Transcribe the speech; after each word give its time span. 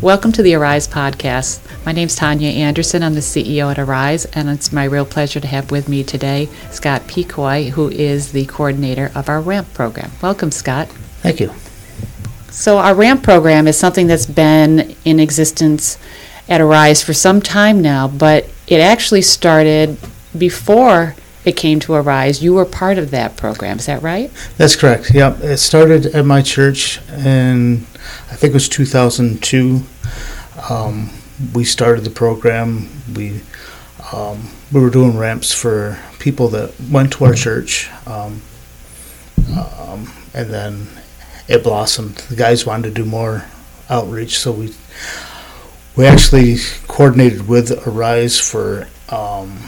Welcome 0.00 0.32
to 0.32 0.42
the 0.42 0.54
Arise 0.54 0.88
podcast. 0.88 1.60
My 1.84 1.92
name 1.92 2.06
is 2.06 2.16
Tania 2.16 2.48
Anderson. 2.48 3.02
I'm 3.02 3.12
the 3.12 3.20
CEO 3.20 3.70
at 3.70 3.78
Arise, 3.78 4.24
and 4.24 4.48
it's 4.48 4.72
my 4.72 4.84
real 4.84 5.04
pleasure 5.04 5.40
to 5.40 5.46
have 5.46 5.70
with 5.70 5.90
me 5.90 6.02
today 6.02 6.48
Scott 6.70 7.02
Pecoy, 7.02 7.68
who 7.68 7.90
is 7.90 8.32
the 8.32 8.46
coordinator 8.46 9.12
of 9.14 9.28
our 9.28 9.42
RAMP 9.42 9.74
program. 9.74 10.10
Welcome, 10.22 10.50
Scott. 10.50 10.88
Thank 11.20 11.40
you. 11.40 11.52
So, 12.50 12.78
our 12.78 12.94
RAMP 12.94 13.22
program 13.22 13.68
is 13.68 13.76
something 13.76 14.06
that's 14.06 14.24
been 14.24 14.96
in 15.04 15.20
existence 15.20 15.98
at 16.48 16.62
Arise 16.62 17.02
for 17.02 17.12
some 17.12 17.42
time 17.42 17.82
now, 17.82 18.08
but 18.08 18.48
it 18.66 18.80
actually 18.80 19.22
started 19.22 19.98
before 20.38 21.14
it 21.44 21.56
came 21.56 21.80
to 21.80 21.94
Arise. 21.94 22.42
You 22.42 22.54
were 22.54 22.64
part 22.64 22.98
of 22.98 23.10
that 23.12 23.36
program, 23.36 23.78
is 23.78 23.86
that 23.86 24.02
right? 24.02 24.30
That's 24.56 24.76
correct. 24.76 25.14
Yep. 25.14 25.40
It 25.40 25.56
started 25.58 26.06
at 26.06 26.24
my 26.26 26.42
church 26.42 27.00
and 27.08 27.86
I 28.30 28.36
think 28.36 28.50
it 28.50 28.54
was 28.54 28.68
2002. 28.68 29.82
Um, 30.68 31.10
we 31.54 31.64
started 31.64 32.04
the 32.04 32.10
program. 32.10 32.88
We 33.14 33.40
um, 34.12 34.48
we 34.72 34.80
were 34.80 34.90
doing 34.90 35.16
ramps 35.16 35.52
for 35.52 35.98
people 36.18 36.48
that 36.48 36.74
went 36.90 37.12
to 37.14 37.24
our 37.24 37.34
church, 37.34 37.88
um, 38.06 38.42
um, 39.56 40.12
and 40.34 40.50
then 40.50 40.88
it 41.48 41.62
blossomed. 41.62 42.16
The 42.16 42.36
guys 42.36 42.66
wanted 42.66 42.94
to 42.94 43.02
do 43.02 43.04
more 43.04 43.44
outreach, 43.88 44.38
so 44.38 44.52
we 44.52 44.74
we 45.96 46.06
actually 46.06 46.56
coordinated 46.88 47.48
with 47.48 47.86
Arise 47.86 48.38
for 48.38 48.88
um, 49.08 49.58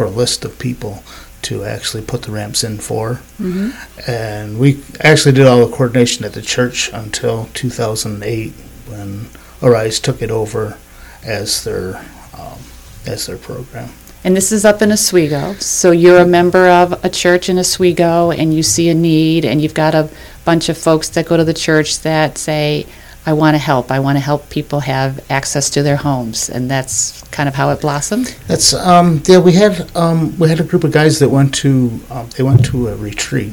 for 0.00 0.06
a 0.06 0.08
list 0.08 0.46
of 0.46 0.58
people 0.58 1.02
to 1.42 1.62
actually 1.62 2.02
put 2.02 2.22
the 2.22 2.32
ramps 2.32 2.64
in 2.64 2.78
for, 2.78 3.20
Mm-hmm. 3.38 4.10
and 4.10 4.58
we 4.58 4.82
actually 5.00 5.32
did 5.32 5.46
all 5.46 5.66
the 5.66 5.76
coordination 5.76 6.24
at 6.24 6.32
the 6.32 6.40
church 6.40 6.88
until 6.94 7.50
2008 7.52 8.52
when 8.88 9.26
Arise 9.62 10.00
took 10.00 10.22
it 10.22 10.30
over 10.30 10.78
as 11.22 11.64
their 11.64 11.98
um, 12.32 12.58
as 13.06 13.26
their 13.26 13.36
program. 13.36 13.90
And 14.24 14.34
this 14.34 14.52
is 14.52 14.64
up 14.64 14.80
in 14.80 14.90
Oswego. 14.90 15.52
So 15.58 15.90
you're 15.90 16.20
a 16.20 16.26
member 16.26 16.66
of 16.70 17.04
a 17.04 17.10
church 17.10 17.50
in 17.50 17.58
Oswego 17.58 18.30
and 18.30 18.54
you 18.54 18.62
see 18.62 18.88
a 18.88 18.94
need 18.94 19.44
and 19.44 19.60
you've 19.60 19.74
got 19.74 19.94
a 19.94 20.08
bunch 20.46 20.70
of 20.70 20.78
folks 20.78 21.10
that 21.10 21.26
go 21.26 21.36
to 21.36 21.44
the 21.44 21.52
church 21.52 22.00
that 22.00 22.38
say, 22.38 22.86
I 23.30 23.32
want 23.32 23.54
to 23.54 23.58
help. 23.58 23.92
I 23.92 24.00
want 24.00 24.16
to 24.16 24.20
help 24.20 24.50
people 24.50 24.80
have 24.80 25.20
access 25.30 25.70
to 25.70 25.84
their 25.84 25.94
homes. 25.94 26.50
And 26.50 26.68
that's 26.68 27.22
kind 27.28 27.48
of 27.48 27.54
how 27.54 27.70
it 27.70 27.80
blossomed. 27.80 28.36
That's 28.48 28.74
um, 28.74 29.22
yeah. 29.24 29.38
We 29.38 29.52
had 29.52 29.88
um, 29.96 30.36
we 30.36 30.48
had 30.48 30.58
a 30.58 30.64
group 30.64 30.82
of 30.82 30.90
guys 30.90 31.20
that 31.20 31.28
went 31.28 31.54
to 31.62 32.00
um, 32.10 32.28
they 32.36 32.42
went 32.42 32.64
to 32.66 32.88
a 32.88 32.96
retreat, 32.96 33.52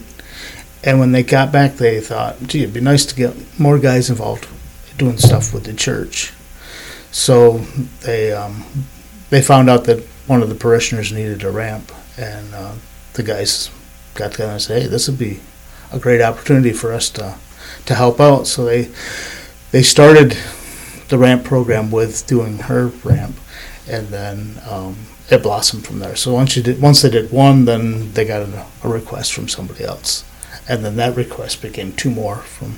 and 0.83 0.99
when 0.99 1.11
they 1.11 1.21
got 1.21 1.51
back, 1.51 1.75
they 1.75 2.01
thought, 2.01 2.41
"Gee, 2.47 2.63
it'd 2.63 2.73
be 2.73 2.81
nice 2.81 3.05
to 3.05 3.15
get 3.15 3.35
more 3.59 3.77
guys 3.77 4.09
involved 4.09 4.47
doing 4.97 5.19
stuff 5.19 5.53
with 5.53 5.65
the 5.65 5.75
church." 5.75 6.33
So 7.11 7.59
they 8.01 8.33
um, 8.33 8.65
they 9.29 9.43
found 9.43 9.69
out 9.69 9.83
that 9.83 10.03
one 10.25 10.41
of 10.41 10.49
the 10.49 10.55
parishioners 10.55 11.11
needed 11.13 11.43
a 11.43 11.51
ramp, 11.51 11.91
and 12.17 12.51
uh, 12.55 12.73
the 13.13 13.21
guys 13.21 13.69
got 14.15 14.31
together 14.31 14.53
and 14.53 14.61
said, 14.61 14.81
"Hey, 14.81 14.87
this 14.87 15.07
would 15.07 15.19
be 15.19 15.39
a 15.93 15.99
great 15.99 16.23
opportunity 16.23 16.73
for 16.73 16.93
us 16.93 17.11
to 17.11 17.35
to 17.85 17.93
help 17.93 18.19
out." 18.19 18.47
So 18.47 18.65
they 18.65 18.89
they 19.71 19.83
started 19.83 20.37
the 21.09 21.17
ramp 21.17 21.43
program 21.43 21.91
with 21.91 22.25
doing 22.27 22.59
her 22.59 22.87
ramp 23.03 23.37
and 23.87 24.07
then 24.09 24.59
um, 24.69 24.97
it 25.29 25.43
blossomed 25.43 25.85
from 25.85 25.99
there. 25.99 26.15
So 26.15 26.33
once 26.33 26.55
you 26.55 26.63
did, 26.63 26.81
once 26.81 27.01
they 27.01 27.09
did 27.09 27.31
one, 27.31 27.65
then 27.65 28.11
they 28.13 28.25
got 28.25 28.41
a, 28.41 28.65
a 28.83 28.89
request 28.89 29.33
from 29.33 29.47
somebody 29.47 29.83
else, 29.83 30.23
and 30.67 30.83
then 30.83 30.95
that 30.97 31.15
request 31.15 31.61
became 31.61 31.93
two 31.93 32.09
more 32.11 32.37
from 32.37 32.77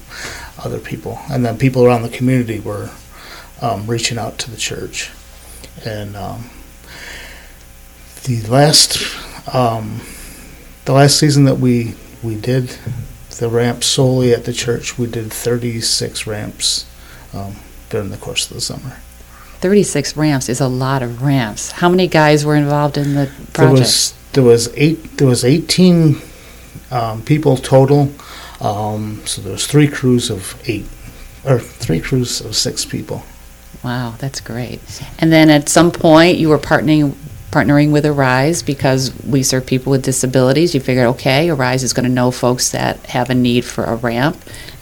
other 0.63 0.79
people, 0.79 1.19
and 1.29 1.45
then 1.45 1.57
people 1.57 1.85
around 1.85 2.03
the 2.03 2.09
community 2.09 2.59
were 2.59 2.91
um, 3.61 3.87
reaching 3.87 4.17
out 4.17 4.37
to 4.39 4.51
the 4.51 4.57
church, 4.57 5.11
and 5.85 6.15
um, 6.15 6.49
the 8.23 8.41
last 8.47 8.97
um, 9.53 10.01
the 10.85 10.93
last 10.93 11.19
season 11.19 11.45
that 11.45 11.59
we 11.59 11.95
we 12.23 12.35
did 12.35 12.77
the 13.39 13.49
ramp 13.49 13.83
solely 13.83 14.33
at 14.33 14.45
the 14.45 14.53
church, 14.53 14.97
we 14.97 15.07
did 15.07 15.31
36 15.31 16.27
ramps 16.27 16.85
um, 17.33 17.55
during 17.89 18.09
the 18.09 18.17
course 18.17 18.49
of 18.49 18.55
the 18.55 18.61
summer. 18.61 18.97
36 19.59 20.15
ramps 20.15 20.47
is 20.47 20.61
a 20.61 20.67
lot 20.67 21.01
of 21.01 21.21
ramps. 21.21 21.71
How 21.71 21.89
many 21.89 22.07
guys 22.07 22.45
were 22.45 22.55
involved 22.55 22.97
in 22.97 23.15
the 23.15 23.31
project? 23.53 23.55
There 23.57 23.71
was 23.71 24.13
there 24.31 24.43
was 24.43 24.69
eight 24.75 25.17
there 25.17 25.27
was 25.27 25.43
eighteen 25.43 26.21
um, 26.91 27.23
people 27.23 27.57
total. 27.57 28.11
Um, 28.61 29.21
so 29.25 29.41
there 29.41 29.51
was 29.51 29.67
three 29.67 29.87
crews 29.87 30.29
of 30.29 30.61
eight 30.65 30.85
or 31.45 31.59
three 31.59 31.99
crews 31.99 32.39
of 32.39 32.55
six 32.55 32.85
people. 32.85 33.23
Wow, 33.83 34.15
that's 34.17 34.39
great. 34.39 34.81
And 35.19 35.31
then 35.31 35.49
at 35.49 35.67
some 35.67 35.91
point, 35.91 36.37
you 36.37 36.49
were 36.49 36.59
partnering 36.59 37.15
partnering 37.51 37.91
with 37.91 38.05
Arise 38.05 38.61
because 38.61 39.13
we 39.25 39.43
serve 39.43 39.65
people 39.65 39.91
with 39.91 40.03
disabilities. 40.03 40.73
You 40.73 40.81
figured, 40.81 41.07
okay, 41.07 41.49
Arise 41.49 41.83
is 41.83 41.93
going 41.93 42.05
to 42.05 42.11
know 42.11 42.31
folks 42.31 42.71
that 42.71 42.97
have 43.07 43.29
a 43.29 43.35
need 43.35 43.65
for 43.65 43.83
a 43.83 43.95
ramp, 43.95 44.37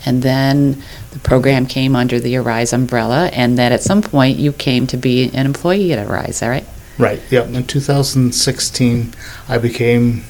and 0.05 0.21
then 0.21 0.83
the 1.11 1.19
program 1.19 1.65
came 1.65 1.95
under 1.95 2.19
the 2.19 2.35
Arise 2.35 2.73
umbrella. 2.73 3.27
And 3.27 3.57
then 3.57 3.71
at 3.71 3.81
some 3.81 4.01
point, 4.01 4.37
you 4.37 4.51
came 4.51 4.87
to 4.87 4.97
be 4.97 5.29
an 5.29 5.45
employee 5.45 5.93
at 5.93 6.05
Arise. 6.05 6.29
Is 6.29 6.39
that 6.41 6.49
right? 6.49 6.65
Right. 6.97 7.21
Yep. 7.29 7.47
In 7.49 7.65
2016, 7.65 9.13
I 9.47 9.57
became 9.57 10.23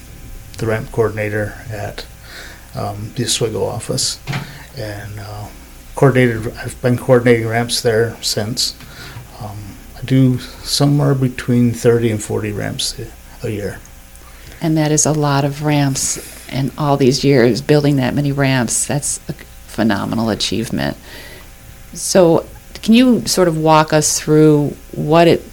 the 0.57 0.67
ramp 0.67 0.91
coordinator 0.91 1.55
at 1.71 2.05
um, 2.75 3.11
the 3.15 3.23
Oswego 3.23 3.63
office, 3.63 4.19
and 4.77 5.19
uh, 5.19 5.47
coordinated. 5.95 6.53
I've 6.57 6.79
been 6.81 6.97
coordinating 6.97 7.47
ramps 7.47 7.81
there 7.81 8.15
since. 8.21 8.75
Do 10.07 10.40
somewhere 10.40 11.13
between 11.13 11.73
30 11.73 12.12
and 12.12 12.23
40 12.23 12.51
ramps 12.53 12.97
a, 12.97 13.12
a 13.45 13.50
year. 13.50 13.79
And 14.62 14.75
that 14.78 14.91
is 14.91 15.06
a 15.06 15.12
lot 15.12 15.45
of 15.45 15.63
ramps. 15.63 16.18
And 16.50 16.72
all 16.78 16.97
these 16.97 17.23
years 17.23 17.62
building 17.62 17.97
that 17.97 18.16
many 18.16 18.31
ramps, 18.31 18.88
that's 18.88 19.19
a 19.29 19.34
phenomenal 19.34 20.29
achievement. 20.29 20.97
So, 21.94 22.47
can 22.81 22.94
you 22.94 23.25
sort 23.28 23.47
of 23.47 23.57
walk 23.57 23.91
us 23.91 24.19
through 24.19 24.75
what 24.94 25.28
it 25.28 25.44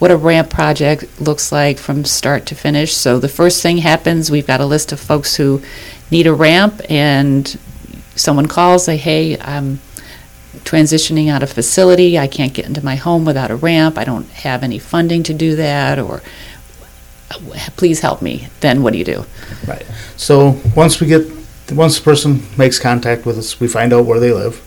what 0.00 0.10
a 0.10 0.16
ramp 0.16 0.50
project 0.50 1.20
looks 1.20 1.52
like 1.52 1.78
from 1.78 2.04
start 2.04 2.46
to 2.46 2.54
finish? 2.54 2.94
So, 2.94 3.18
the 3.18 3.28
first 3.28 3.62
thing 3.62 3.78
happens, 3.78 4.30
we've 4.30 4.46
got 4.46 4.60
a 4.60 4.66
list 4.66 4.92
of 4.92 4.98
folks 4.98 5.36
who 5.36 5.62
need 6.10 6.26
a 6.26 6.34
ramp, 6.34 6.80
and 6.90 7.58
someone 8.16 8.46
calls, 8.46 8.84
say, 8.86 8.96
"Hey, 8.96 9.38
I'm 9.38 9.78
transitioning 10.58 11.28
out 11.28 11.42
of 11.42 11.50
facility. 11.50 12.18
I 12.18 12.26
can't 12.26 12.54
get 12.54 12.66
into 12.66 12.84
my 12.84 12.96
home 12.96 13.24
without 13.24 13.50
a 13.50 13.56
ramp. 13.56 13.98
I 13.98 14.04
don't 14.04 14.28
have 14.30 14.62
any 14.62 14.78
funding 14.78 15.22
to 15.24 15.34
do 15.34 15.56
that, 15.56 15.98
or 15.98 16.22
please 17.76 18.00
help 18.00 18.22
me." 18.22 18.48
Then, 18.60 18.82
what 18.82 18.92
do 18.92 18.98
you 18.98 19.04
do? 19.04 19.24
Right. 19.66 19.86
So 20.16 20.60
once 20.76 21.00
we 21.00 21.06
get, 21.06 21.26
once 21.72 21.98
the 21.98 22.04
person 22.04 22.42
makes 22.56 22.78
contact 22.78 23.26
with 23.26 23.38
us, 23.38 23.60
we 23.60 23.68
find 23.68 23.92
out 23.92 24.04
where 24.04 24.20
they 24.20 24.32
live. 24.32 24.60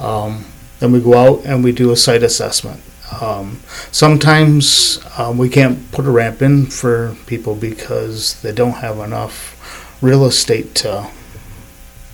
Um, 0.00 0.44
then 0.80 0.92
we 0.92 1.00
go 1.00 1.14
out 1.14 1.44
and 1.44 1.64
we 1.64 1.72
do 1.72 1.90
a 1.90 1.96
site 1.96 2.22
assessment. 2.22 2.80
Um, 3.20 3.60
sometimes 3.90 5.00
um, 5.16 5.38
we 5.38 5.48
can't 5.48 5.90
put 5.92 6.04
a 6.04 6.10
ramp 6.10 6.42
in 6.42 6.66
for 6.66 7.16
people 7.26 7.54
because 7.54 8.40
they 8.42 8.52
don't 8.52 8.74
have 8.74 8.98
enough 8.98 9.56
real 10.02 10.24
estate 10.24 10.74
to 10.76 11.10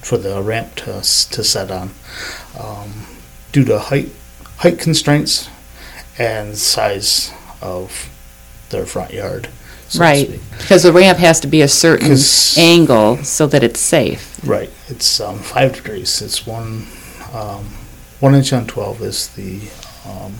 for 0.04 0.18
the 0.18 0.42
ramp 0.42 0.74
to 0.76 1.00
to 1.00 1.42
set 1.42 1.70
on 1.70 1.90
um, 2.58 3.06
due 3.52 3.64
to 3.64 3.78
height 3.78 4.10
height 4.58 4.78
constraints 4.78 5.48
and 6.18 6.56
size 6.56 7.32
of 7.60 8.10
their 8.70 8.86
front 8.86 9.12
yard. 9.12 9.48
so 9.88 10.00
Right. 10.00 10.40
Because 10.58 10.82
the 10.82 10.92
ramp 10.92 11.18
has 11.18 11.40
to 11.40 11.46
be 11.46 11.62
a 11.62 11.68
certain 11.68 12.16
angle 12.56 13.16
so 13.24 13.46
that 13.46 13.62
it's 13.62 13.80
safe. 13.80 14.38
Right. 14.46 14.70
It's 14.88 15.20
um, 15.20 15.38
five 15.38 15.74
degrees. 15.74 16.22
It's 16.22 16.46
one 16.46 16.86
um, 17.32 17.64
one 18.20 18.34
inch 18.34 18.52
on 18.52 18.66
twelve 18.66 19.00
is 19.02 19.28
the 19.28 19.60
um, 20.06 20.34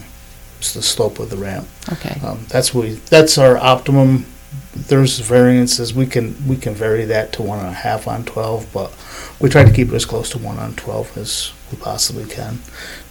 is 0.61 0.75
the 0.75 0.83
slope 0.83 1.19
of 1.19 1.31
the 1.31 1.37
ramp. 1.37 1.67
Okay. 1.93 2.21
Um, 2.25 2.47
that's 2.49 2.75
we, 2.75 2.93
that's 3.11 3.39
our 3.39 3.57
optimum. 3.57 4.27
There's 4.75 5.19
variances. 5.21 5.95
We 5.95 6.07
can 6.07 6.35
we 6.47 6.57
can 6.57 6.75
vary 6.75 7.05
that 7.07 7.33
to 7.35 7.43
one 7.43 7.59
and 7.61 7.69
a 7.69 7.73
half 7.73 8.09
on 8.09 8.25
twelve, 8.25 8.67
but 8.73 8.93
we 9.41 9.49
try 9.49 9.65
to 9.65 9.73
keep 9.73 9.89
it 9.89 9.95
as 9.95 10.05
close 10.05 10.31
to 10.31 10.39
one 10.39 10.59
on 10.59 10.75
twelve 10.75 11.17
as 11.17 11.53
we 11.71 11.79
possibly 11.79 12.27
can 12.27 12.59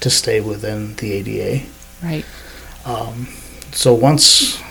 to 0.02 0.10
stay 0.10 0.42
within 0.42 0.96
the 0.96 1.14
ADA. 1.14 1.66
Right. 2.02 2.26
Um, 2.86 3.28
so 3.72 3.94
once 3.94 4.62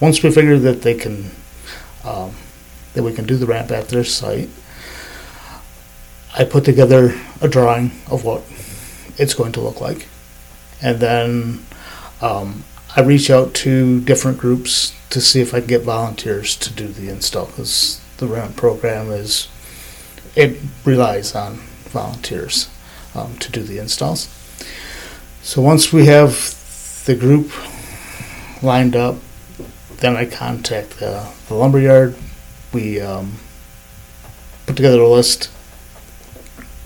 once 0.00 0.22
we 0.22 0.30
figure 0.30 0.58
that 0.58 0.82
they 0.82 0.94
can 0.94 1.30
um, 2.04 2.34
that 2.94 3.02
we 3.02 3.12
can 3.12 3.26
do 3.26 3.36
the 3.36 3.46
ramp 3.46 3.70
at 3.70 3.88
their 3.88 4.04
site, 4.04 4.48
I 6.36 6.44
put 6.44 6.64
together 6.64 7.18
a 7.40 7.48
drawing 7.48 7.92
of 8.10 8.24
what 8.24 8.42
it's 9.18 9.34
going 9.34 9.52
to 9.52 9.60
look 9.60 9.80
like, 9.80 10.08
and 10.80 10.98
then 10.98 11.66
um, 12.20 12.64
I 12.94 13.00
reach 13.00 13.30
out 13.30 13.54
to 13.54 14.00
different 14.00 14.38
groups 14.38 14.94
to 15.10 15.20
see 15.20 15.40
if 15.40 15.54
I 15.54 15.60
can 15.60 15.68
get 15.68 15.82
volunteers 15.82 16.56
to 16.56 16.72
do 16.72 16.88
the 16.88 17.08
install 17.08 17.46
because 17.46 18.00
the 18.18 18.26
ramp 18.26 18.56
program 18.56 19.10
is 19.10 19.48
it 20.34 20.58
relies 20.84 21.34
on 21.34 21.56
volunteers. 21.90 22.68
um, 23.14 23.36
to 23.38 23.50
do 23.50 23.62
the 23.62 23.78
installs. 23.78 24.28
So 25.42 25.60
once 25.60 25.92
we 25.92 26.06
have 26.06 27.02
the 27.04 27.14
group 27.14 27.52
lined 28.62 28.96
up, 28.96 29.16
then 29.98 30.16
I 30.16 30.24
contact 30.24 30.98
the, 31.00 31.28
the 31.48 31.54
lumberyard. 31.54 32.16
We 32.72 33.00
um, 33.00 33.34
put 34.66 34.76
together 34.76 35.00
a 35.00 35.08
list. 35.08 35.50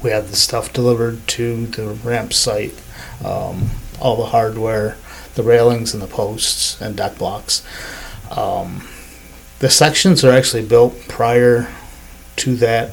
We 0.03 0.11
have 0.11 0.31
the 0.31 0.37
stuff 0.37 0.73
delivered 0.73 1.27
to 1.29 1.67
the 1.67 1.89
ramp 1.89 2.33
site, 2.33 2.75
um, 3.25 3.71
all 4.01 4.17
the 4.17 4.27
hardware, 4.27 4.97
the 5.37 5.43
railings 5.43 5.95
and 5.95 6.03
the 6.03 6.07
posts 6.09 6.81
and 6.81 6.97
deck 6.97 7.17
blocks. 7.17 7.65
Um, 8.37 8.89
the 9.61 9.71
sections 9.71 10.25
are 10.25 10.33
actually 10.33 10.67
built 10.67 10.95
prior 11.09 11.73
to 12.37 12.57
that. 12.57 12.93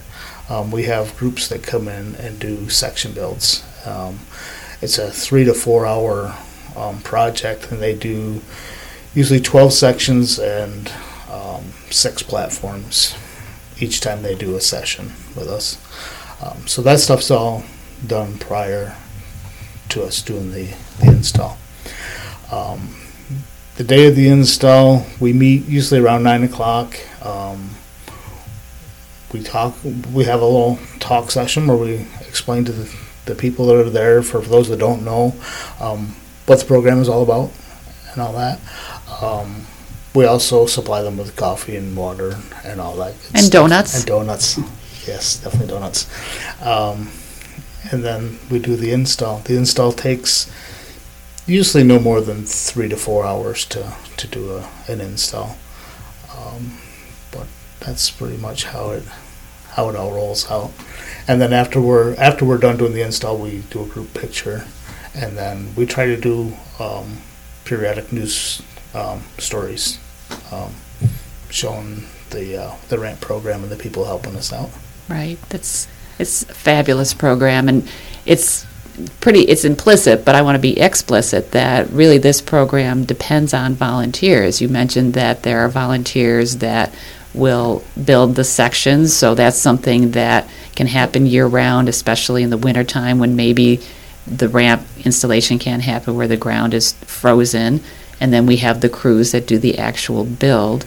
Um, 0.50 0.72
we 0.72 0.84
have 0.84 1.18
groups 1.18 1.48
that 1.48 1.64
come 1.64 1.88
in 1.88 2.16
and 2.16 2.40
do 2.40 2.70
section 2.70 3.14
builds. 3.14 3.64
Um, 3.86 4.20
it's 4.82 4.98
a 4.98 5.10
three 5.10 5.46
to 5.46 5.54
four 5.54 5.86
hour 5.86 6.36
um, 6.76 7.02
project, 7.02 7.72
and 7.72 7.82
they 7.82 7.96
do 7.96 8.42
usually 9.14 9.40
12 9.40 9.74
sections 9.74 10.40
and 10.40 10.92
um, 11.32 11.64
six 11.90 12.24
platforms 12.24 13.16
each 13.80 14.02
time 14.02 14.22
they 14.22 14.36
do 14.36 14.56
a 14.56 14.62
session 14.62 15.08
with 15.36 15.48
us. 15.48 15.78
Um, 16.44 16.68
so 16.68 16.82
that 16.82 17.00
stuff's 17.00 17.32
all 17.32 17.64
done 18.06 18.38
prior 18.38 18.96
to 19.90 20.04
us 20.04 20.22
doing 20.22 20.52
the, 20.52 20.74
the 21.00 21.08
install. 21.08 21.58
Um, 22.54 22.96
the 23.76 23.84
day 23.84 24.08
of 24.08 24.16
the 24.16 24.28
install, 24.28 25.06
we 25.20 25.34
meet 25.34 25.66
usually 25.66 26.00
around 26.00 26.24
nine 26.24 26.44
o'clock. 26.44 26.96
Um, 27.26 27.72
we 29.34 29.42
talk. 29.42 29.76
We 30.14 30.26
have 30.26 30.42
a 30.42 30.46
little 30.46 30.78
talk 31.00 31.32
session 31.32 31.66
where 31.68 31.78
we 31.78 32.06
explain 32.28 32.66
to 32.66 32.72
the, 32.72 32.96
the 33.26 33.36
people 33.36 33.66
that 33.68 33.76
are 33.78 33.90
there, 33.90 34.22
for 34.22 34.42
those 34.42 34.70
that 34.70 34.78
don't 34.78 35.04
know, 35.04 35.34
um, 35.80 36.16
what 36.46 36.60
the 36.60 36.66
program 36.66 37.00
is 37.00 37.10
all 37.10 37.24
about 37.24 37.52
and 38.12 38.22
all 38.22 38.34
that. 38.34 38.60
Um, 39.22 39.66
we 40.14 40.26
also 40.26 40.68
supply 40.68 41.02
them 41.02 41.18
with 41.18 41.36
coffee 41.36 41.76
and 41.76 41.98
water 41.98 42.38
and 42.64 42.80
all 42.80 42.96
that. 42.98 43.14
good 43.20 43.36
And 43.36 43.46
stuff. 43.46 43.64
donuts. 43.64 43.98
And 43.98 44.06
donuts. 44.06 44.60
Yes, 45.08 45.38
definitely 45.44 45.68
donuts. 45.74 46.08
Um, 46.62 47.10
and 47.92 48.04
then 48.04 48.38
we 48.52 48.60
do 48.60 48.76
the 48.76 48.92
install. 48.92 49.40
The 49.40 49.58
install 49.58 49.92
takes 49.92 50.52
usually 51.46 51.84
no 51.84 52.00
more 52.00 52.22
than 52.22 52.46
three 52.46 52.90
to 52.90 52.98
four 52.98 53.26
hours 53.26 53.66
to, 53.66 53.94
to 54.18 54.28
do 54.28 54.56
a, 54.56 54.70
an 54.88 55.02
install. 55.02 55.58
Um, 56.36 56.78
but 57.32 57.48
that's 57.80 58.10
pretty 58.10 58.38
much 58.38 58.66
how 58.66 58.92
it 58.92 59.04
how 59.72 59.90
it 59.90 59.96
all 59.96 60.12
rolls 60.12 60.50
out. 60.52 60.72
And 61.28 61.42
then 61.42 61.52
after 61.52 61.82
we're 61.82 62.16
after 62.16 62.46
we're 62.46 62.58
done 62.58 62.78
doing 62.78 62.94
the 62.94 63.02
install, 63.02 63.38
we 63.38 63.64
do 63.70 63.84
a 63.84 63.88
group 63.88 64.14
picture, 64.14 64.66
and 65.16 65.38
then 65.38 65.74
we 65.76 65.86
try 65.86 66.06
to 66.06 66.18
do 66.18 66.54
um, 66.80 67.18
periodic 67.66 68.12
news 68.12 68.62
um, 68.94 69.24
stories 69.40 70.00
um, 70.52 70.74
showing 71.50 72.04
the 72.30 72.62
uh, 72.62 72.76
the 72.90 73.00
ramp 73.00 73.20
program 73.22 73.64
and 73.64 73.72
the 73.72 73.76
people 73.76 74.06
helping 74.06 74.36
us 74.36 74.54
out. 74.54 74.70
Right. 75.10 75.40
That's 75.50 75.88
it's 76.20 76.44
a 76.44 76.54
fabulous 76.54 77.14
program, 77.14 77.68
and 77.68 77.90
it's 78.26 78.66
pretty. 79.20 79.42
It's 79.42 79.66
implicit, 79.66 80.26
but 80.26 80.36
I 80.36 80.42
want 80.42 80.56
to 80.56 80.62
be 80.62 80.80
explicit 80.80 81.52
that 81.52 81.90
really 81.90 82.18
this 82.18 82.42
program 82.42 83.06
depends 83.06 83.54
on 83.54 83.74
volunteers. 83.74 84.62
You 84.62 84.70
mentioned 84.70 85.14
that 85.14 85.44
there 85.44 85.60
are 85.60 85.70
volunteers 85.70 86.58
that 86.58 86.94
will 87.34 87.84
build 88.04 88.36
the 88.36 88.44
sections, 88.44 89.16
so 89.16 89.36
that's 89.36 89.58
something 89.58 90.12
that 90.12 90.48
can 90.76 90.88
happen 90.88 91.26
year 91.26 91.48
round, 91.48 91.90
especially 91.90 92.44
in 92.44 92.50
the 92.50 92.58
wintertime 92.58 93.20
when 93.20 93.36
maybe 93.36 93.80
the 94.28 94.50
ramp 94.50 94.86
installation 95.04 95.60
can't 95.60 95.82
happen 95.82 96.16
where 96.16 96.28
the 96.28 96.38
ground 96.38 96.74
is 96.74 96.94
frozen. 96.94 97.82
And 98.20 98.32
then 98.32 98.46
we 98.46 98.58
have 98.58 98.82
the 98.82 98.90
crews 98.90 99.32
that 99.32 99.48
do 99.48 99.58
the 99.58 99.78
actual 99.80 100.24
build. 100.24 100.86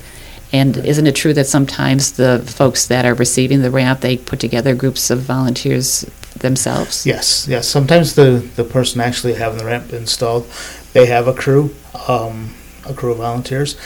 And 0.53 0.77
isn't 0.77 1.07
it 1.07 1.17
true 1.17 1.35
that 1.35 1.47
sometimes 1.47 2.13
the 2.13 2.43
folks 2.47 2.87
that 2.87 3.05
are 3.05 3.15
receiving 3.15 3.63
the 3.63 3.71
ramp, 3.71 4.01
they 4.01 4.17
put 4.17 4.41
together 4.41 4.75
groups 4.75 5.11
of 5.11 5.21
volunteers 5.21 6.09
themselves? 6.47 7.05
Yes, 7.05 7.47
yes. 7.49 7.67
Sometimes 7.69 8.15
the, 8.15 8.49
the 8.55 8.65
person 8.65 9.01
actually 9.01 9.35
having 9.35 9.59
the 9.59 9.65
ramp 9.65 9.93
installed, 9.93 10.47
they 10.93 11.07
have 11.07 11.27
a 11.27 11.35
crew, 11.35 11.75
um, 12.09 12.55
a 12.89 12.95
crew 12.95 13.13
of 13.13 13.19
volunteers. 13.19 13.77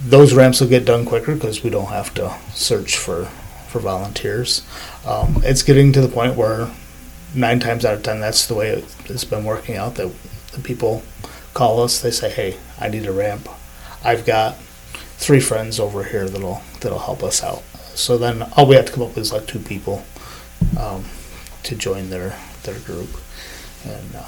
Those 0.00 0.32
ramps 0.32 0.60
will 0.60 0.68
get 0.68 0.84
done 0.84 1.04
quicker 1.04 1.34
because 1.34 1.62
we 1.62 1.70
don't 1.70 1.88
have 1.88 2.14
to 2.14 2.34
search 2.54 2.96
for, 2.96 3.26
for 3.68 3.80
volunteers. 3.80 4.66
Um, 5.06 5.42
it's 5.44 5.62
getting 5.62 5.92
to 5.92 6.00
the 6.00 6.08
point 6.08 6.36
where 6.36 6.70
nine 7.34 7.60
times 7.60 7.84
out 7.84 7.94
of 7.94 8.02
ten, 8.02 8.20
that's 8.20 8.46
the 8.46 8.54
way 8.54 8.70
it, 8.70 8.96
it's 9.06 9.24
been 9.24 9.44
working 9.44 9.76
out. 9.76 9.96
That 9.96 10.10
the 10.52 10.60
people 10.60 11.02
call 11.52 11.82
us, 11.82 12.00
they 12.00 12.10
say, 12.10 12.30
"Hey, 12.30 12.56
I 12.80 12.88
need 12.88 13.06
a 13.06 13.12
ramp. 13.12 13.48
I've 14.04 14.24
got 14.24 14.56
three 15.18 15.40
friends 15.40 15.80
over 15.80 16.04
here 16.04 16.28
that'll 16.28 16.62
that'll 16.80 17.00
help 17.00 17.22
us 17.22 17.42
out." 17.42 17.62
So 17.94 18.16
then 18.16 18.42
all 18.56 18.66
we 18.66 18.76
have 18.76 18.86
to 18.86 18.92
come 18.92 19.02
up 19.02 19.10
with 19.10 19.18
is 19.18 19.32
like 19.32 19.46
two 19.46 19.58
people 19.58 20.04
um, 20.78 21.04
to 21.68 21.74
join 21.76 22.10
their 22.10 22.34
their 22.64 22.78
group, 22.80 23.10
and 23.84 24.16
uh, 24.16 24.24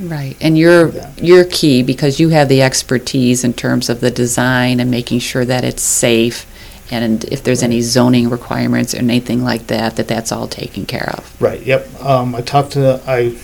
Right, 0.00 0.36
and 0.40 0.56
you're, 0.56 0.88
Yeah. 0.88 1.10
you're 1.18 1.44
key 1.44 1.82
because 1.82 2.18
you 2.18 2.30
have 2.30 2.48
the 2.48 2.62
expertise 2.62 3.44
in 3.44 3.52
terms 3.52 3.90
of 3.90 4.00
the 4.00 4.10
design 4.10 4.80
and 4.80 4.90
making 4.90 5.18
sure 5.18 5.44
that 5.44 5.64
it's 5.64 5.82
safe, 5.82 6.46
and 6.90 7.24
if 7.24 7.42
there's 7.42 7.62
any 7.62 7.82
zoning 7.82 8.30
requirements 8.30 8.94
or 8.94 8.98
anything 8.98 9.44
like 9.44 9.66
that, 9.66 9.96
that 9.96 10.08
that's 10.08 10.32
all 10.32 10.48
taken 10.48 10.86
care 10.86 11.10
of. 11.16 11.40
Right. 11.40 11.62
Yep. 11.62 12.02
Um, 12.02 12.34
I 12.34 12.40
talked 12.42 12.72
to 12.72 13.00
I. 13.06 13.34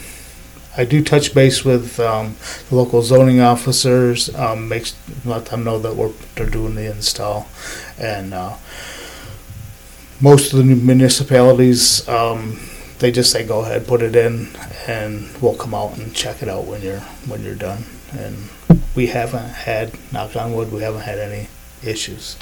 I 0.77 0.85
do 0.85 1.03
touch 1.03 1.35
base 1.35 1.65
with 1.65 1.99
um, 1.99 2.37
the 2.69 2.77
local 2.77 3.03
zoning 3.03 3.41
officers. 3.41 4.33
Um, 4.37 4.69
makes 4.69 4.95
let 5.25 5.47
them 5.47 5.65
know 5.65 5.79
that 5.81 5.97
we're 5.97 6.13
they're 6.37 6.49
doing 6.49 6.77
the 6.77 6.89
install, 6.89 7.49
and 7.99 8.33
uh, 8.33 8.55
most 10.21 10.53
of 10.53 10.59
the 10.59 10.65
municipalities 10.65 12.09
um, 12.09 12.61
they 12.99 13.13
just 13.13 13.31
say 13.31 13.45
go 13.47 13.61
ahead, 13.61 13.87
put 13.87 14.03
it 14.03 14.17
in, 14.17 14.49
and 14.87 15.29
we'll 15.41 15.57
come 15.57 15.75
out 15.75 15.97
and 15.99 16.15
check 16.15 16.43
it 16.43 16.49
out 16.49 16.65
when 16.65 16.83
you're 16.83 17.01
when 17.27 17.43
you're 17.43 17.55
done. 17.55 17.85
And 18.13 18.49
we 18.95 19.07
haven't 19.07 19.49
had, 19.49 19.93
knock 20.13 20.35
on 20.37 20.55
wood, 20.55 20.73
we 20.73 20.83
haven't 20.83 21.03
had 21.03 21.19
any 21.19 21.49
issues. 21.83 22.37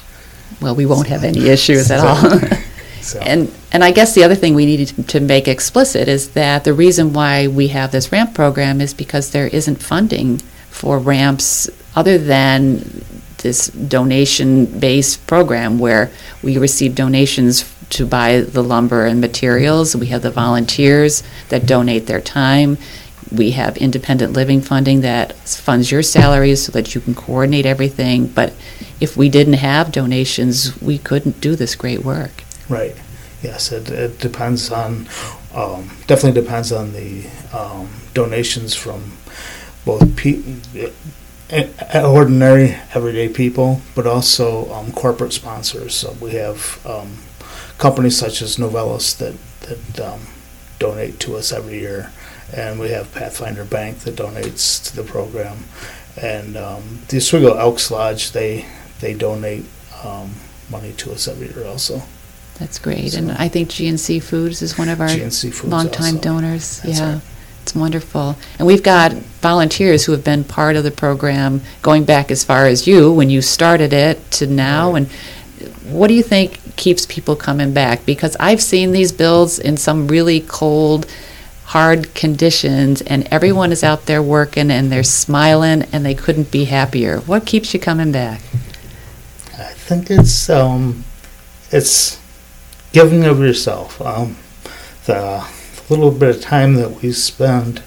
Well, 0.61 0.75
we 0.75 0.85
won't 0.85 1.07
have 1.07 1.23
any 1.23 1.49
issues 1.49 1.91
at 1.91 1.99
all. 1.99 2.39
So 3.01 3.19
And, 3.19 3.53
and 3.71 3.83
I 3.83 3.91
guess 3.91 4.15
the 4.15 4.23
other 4.23 4.35
thing 4.35 4.53
we 4.53 4.65
needed 4.65 4.87
to- 4.89 5.03
to 5.03 5.19
make 5.19 5.47
explicit 5.47 6.09
is 6.09 6.29
that 6.29 6.63
the 6.65 6.73
reason 6.73 7.13
why 7.13 7.47
we 7.47 7.67
have 7.69 7.91
this 7.91 8.11
ramp 8.11 8.33
program 8.33 8.81
is 8.81 8.93
because 8.93 9.29
there 9.29 9.47
isn't 9.47 9.81
funding 9.81 10.41
for 10.69 10.99
ramps 10.99 11.69
other 11.95 12.17
than 12.17 13.03
this 13.43 13.67
donation-based 13.67 15.25
program 15.27 15.79
where 15.79 16.11
we 16.41 16.57
receive 16.57 16.95
donations 16.95 17.63
to 17.89 18.05
buy 18.05 18.41
the 18.41 18.63
lumber 18.63 19.05
and 19.05 19.21
materials. 19.21 19.95
We 19.95 20.07
have 20.07 20.21
the 20.21 20.31
volunteers 20.31 21.23
that 21.49 21.65
donate 21.65 22.07
their 22.07 22.21
time. 22.21 22.77
We 23.31 23.51
have 23.51 23.77
independent 23.77 24.33
living 24.33 24.61
funding 24.61 25.01
that 25.01 25.33
funds 25.33 25.91
your 25.91 26.03
salaries 26.03 26.65
so 26.65 26.71
that 26.71 26.95
you 26.95 27.01
can 27.01 27.15
coordinate 27.15 27.65
everything. 27.65 28.27
But 28.27 28.53
if 28.99 29.17
we 29.17 29.29
didn't 29.29 29.53
have 29.53 29.91
donations, 29.91 30.79
we 30.81 30.97
couldn't 30.97 31.41
do 31.41 31.55
this 31.55 31.75
great 31.75 32.03
work. 32.03 32.43
Right. 32.69 32.95
Yes, 33.43 33.71
it, 33.71 33.89
it 33.89 34.19
depends 34.19 34.71
on, 34.71 35.07
um, 35.53 35.89
definitely 36.07 36.41
depends 36.41 36.71
on 36.71 36.93
the 36.93 37.25
um, 37.53 37.89
donations 38.13 38.73
from 38.73 39.13
both 39.85 40.15
pe- 40.15 40.41
eh, 40.75 40.89
eh, 41.49 42.01
ordinary, 42.03 42.77
everyday 42.93 43.29
people, 43.29 43.81
but 43.95 44.07
also 44.07 44.71
um, 44.73 44.91
corporate 44.91 45.33
sponsors. 45.33 45.95
So 45.95 46.15
we 46.19 46.31
have 46.31 46.85
um, 46.85 47.17
companies 47.77 48.17
such 48.17 48.41
as 48.41 48.57
Novelis 48.57 49.17
that, 49.17 49.35
that 49.67 50.13
um, 50.13 50.21
donate 50.79 51.19
to 51.21 51.35
us 51.35 51.51
every 51.51 51.79
year. 51.79 52.11
And 52.55 52.79
we 52.79 52.89
have 52.89 53.13
Pathfinder 53.13 53.65
Bank 53.65 53.99
that 53.99 54.15
donates 54.15 54.83
to 54.89 54.95
the 54.95 55.03
program. 55.03 55.65
And 56.21 56.57
um, 56.57 56.99
the 57.09 57.17
Oswego 57.17 57.55
Elks 57.55 57.91
Lodge, 57.91 58.31
they, 58.31 58.65
they 58.99 59.13
donate 59.13 59.65
um, 60.03 60.33
money 60.69 60.93
to 60.93 61.11
us 61.11 61.27
every 61.27 61.47
year 61.49 61.67
also. 61.67 62.01
That's 62.57 62.79
great. 62.79 63.13
And 63.13 63.31
I 63.31 63.49
think 63.49 63.69
GNC 63.69 64.23
Foods 64.23 64.61
is 64.61 64.77
one 64.77 64.89
of 64.89 64.99
our 64.99 65.09
longtime 65.09 66.15
also. 66.15 66.17
donors. 66.19 66.81
That's 66.81 66.99
yeah. 66.99 67.13
right. 67.13 67.21
It's 67.61 67.75
wonderful. 67.75 68.35
And 68.57 68.65
we've 68.65 68.81
got 68.81 69.11
volunteers 69.13 70.05
who 70.05 70.13
have 70.13 70.23
been 70.23 70.43
part 70.43 70.77
of 70.77 70.83
the 70.83 70.91
program 70.91 71.61
going 71.81 72.05
back 72.05 72.31
as 72.31 72.43
far 72.43 72.65
as 72.65 72.87
you 72.87 73.11
when 73.11 73.29
you 73.29 73.41
started 73.41 73.91
it 73.93 74.31
to 74.31 74.47
now. 74.47 74.93
Right. 74.93 74.99
And 74.99 75.07
what 75.93 76.07
do 76.07 76.13
you 76.13 76.23
think 76.23 76.59
keeps 76.77 77.05
people 77.05 77.35
coming 77.35 77.73
back? 77.73 78.05
Because 78.05 78.37
I've 78.39 78.61
seen 78.61 78.91
these 78.91 79.11
builds 79.11 79.59
in 79.59 79.75
some 79.75 80.07
really 80.07 80.41
cold, 80.41 81.05
hard 81.65 82.13
conditions, 82.13 83.01
and 83.01 83.27
everyone 83.31 83.71
is 83.71 83.83
out 83.83 84.05
there 84.05 84.23
working 84.23 84.71
and 84.71 84.91
they're 84.91 85.03
smiling 85.03 85.83
and 85.91 86.05
they 86.05 86.15
couldn't 86.15 86.51
be 86.51 86.65
happier. 86.65 87.19
What 87.21 87.45
keeps 87.45 87.73
you 87.73 87.79
coming 87.79 88.11
back? 88.11 88.41
I 89.57 89.73
think 89.73 90.09
it's 90.09 90.49
um, 90.49 91.03
it's 91.71 92.21
giving 92.93 93.25
of 93.25 93.39
yourself. 93.39 93.99
Um, 94.01 94.37
the 95.05 95.45
little 95.89 96.11
bit 96.11 96.35
of 96.35 96.41
time 96.41 96.75
that 96.75 97.01
we 97.01 97.11
spend 97.11 97.81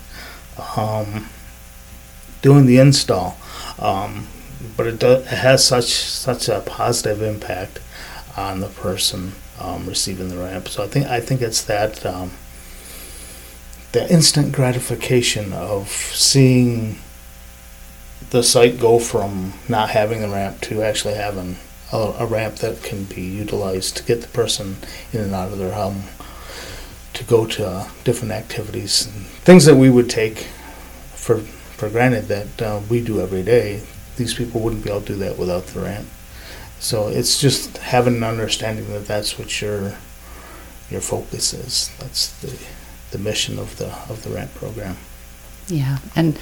um, 0.77 1.29
doing 2.43 2.67
the 2.67 2.79
install, 2.79 3.37
um, 3.79 4.27
but 4.77 4.87
it, 4.87 4.99
does, 4.99 5.23
it 5.25 5.37
has 5.37 5.65
such 5.65 5.93
such 5.93 6.49
a 6.49 6.61
positive 6.61 7.23
impact 7.23 7.79
on 8.37 8.61
the 8.61 8.69
person 8.69 9.33
um, 9.61 9.87
receiving 9.87 10.29
the 10.29 10.37
ramp. 10.37 10.69
So 10.69 10.83
I 10.83 10.87
think 10.87 11.07
I 11.07 11.21
think 11.21 11.43
it's 11.43 11.63
that 11.65 12.05
um, 12.07 12.33
the 13.93 14.11
instant 14.13 14.53
gratification 14.53 15.53
of 15.53 15.89
seeing 15.89 16.99
the 18.31 18.43
site 18.43 18.79
go 18.79 18.99
from 18.99 19.55
not 19.69 19.91
having 19.91 20.21
the 20.21 20.29
ramp 20.29 20.61
to 20.61 20.83
actually 20.83 21.15
having 21.15 21.57
a, 21.93 22.15
a 22.21 22.27
ramp 22.27 22.57
that 22.57 22.83
can 22.83 23.05
be 23.05 23.23
utilized 23.23 23.97
to 23.97 24.05
get 24.05 24.23
the 24.23 24.29
person 24.29 24.77
in 25.13 25.21
and 25.21 25.35
out 25.35 25.53
of 25.53 25.59
their 25.59 25.73
home 25.73 26.05
to 27.13 27.25
go 27.25 27.45
to 27.45 27.67
uh, 27.67 27.89
different 28.05 28.33
activities 28.33 29.07
and 29.07 29.27
things 29.27 29.65
that 29.65 29.75
we 29.75 29.91
would 29.91 30.09
take 30.09 30.47
for 31.15 31.41
for 31.41 31.89
granted 31.89 32.29
that 32.29 32.63
uh, 32.63 32.81
we 32.91 33.03
do 33.03 33.21
every 33.21 33.43
day. 33.43 33.83
These 34.17 34.35
people 34.35 34.61
wouldn't 34.61 34.85
be 34.85 34.91
able 34.91 35.01
to 35.01 35.07
do 35.15 35.17
that 35.17 35.39
without 35.39 35.67
the 35.69 35.81
ramp. 35.81 36.07
So 36.81 37.09
it's 37.09 37.39
just 37.39 37.77
having 37.77 38.17
an 38.17 38.25
understanding 38.25 38.89
that 38.89 39.07
that's 39.07 39.39
what 39.39 39.61
your 39.61 39.95
your 40.91 41.01
focus 41.01 41.53
is. 41.53 41.91
That's 41.99 42.33
the 42.41 42.59
the 43.11 43.19
mission 43.19 43.59
of 43.59 43.77
the 43.77 43.89
of 44.09 44.23
the 44.25 44.31
ramp 44.31 44.55
program. 44.55 44.97
Yeah, 45.69 45.99
and 46.17 46.39